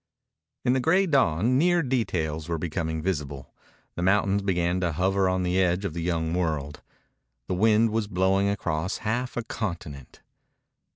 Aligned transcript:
In 0.65 0.73
the 0.73 0.79
gray 0.79 1.05
dawn 1.05 1.59
near 1.59 1.83
details 1.83 2.49
were 2.49 2.57
becoming 2.57 3.03
visible. 3.03 3.53
The 3.93 4.01
mountains 4.01 4.41
began 4.41 4.79
to 4.79 4.93
hover 4.93 5.29
on 5.29 5.43
the 5.43 5.59
edge 5.61 5.85
of 5.85 5.93
the 5.93 6.01
young 6.01 6.33
world. 6.33 6.81
The 7.45 7.53
wind 7.53 7.91
was 7.91 8.07
blowing 8.07 8.49
across 8.49 8.97
half 9.05 9.37
a 9.37 9.43
continent. 9.43 10.21